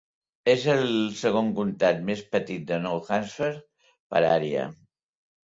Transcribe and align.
És 0.53 0.63
el 0.75 0.85
segon 1.19 1.51
comtat 1.59 2.01
més 2.09 2.25
petit 2.37 2.65
de 2.73 2.79
Nou 2.87 2.97
Hampshire 3.11 3.63
per 4.15 4.23
àrea. 4.31 4.69